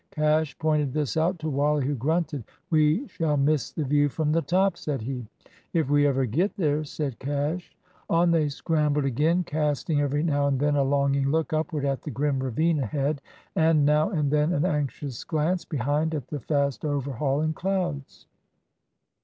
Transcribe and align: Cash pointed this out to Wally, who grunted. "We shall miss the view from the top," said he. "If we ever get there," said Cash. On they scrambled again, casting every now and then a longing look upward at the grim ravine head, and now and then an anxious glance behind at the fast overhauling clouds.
Cash 0.09 0.57
pointed 0.57 0.93
this 0.93 1.15
out 1.15 1.37
to 1.37 1.47
Wally, 1.51 1.85
who 1.85 1.93
grunted. 1.93 2.43
"We 2.71 3.07
shall 3.07 3.37
miss 3.37 3.69
the 3.71 3.83
view 3.83 4.09
from 4.09 4.31
the 4.31 4.41
top," 4.41 4.75
said 4.75 4.99
he. 5.01 5.27
"If 5.73 5.91
we 5.91 6.07
ever 6.07 6.25
get 6.25 6.57
there," 6.57 6.83
said 6.83 7.19
Cash. 7.19 7.77
On 8.09 8.31
they 8.31 8.49
scrambled 8.49 9.05
again, 9.05 9.43
casting 9.43 10.01
every 10.01 10.23
now 10.23 10.47
and 10.47 10.59
then 10.59 10.75
a 10.75 10.81
longing 10.81 11.29
look 11.29 11.53
upward 11.53 11.85
at 11.85 12.01
the 12.01 12.09
grim 12.09 12.39
ravine 12.39 12.79
head, 12.79 13.21
and 13.55 13.85
now 13.85 14.09
and 14.09 14.31
then 14.31 14.53
an 14.53 14.65
anxious 14.65 15.23
glance 15.23 15.65
behind 15.65 16.15
at 16.15 16.29
the 16.29 16.39
fast 16.39 16.83
overhauling 16.83 17.53
clouds. 17.53 18.25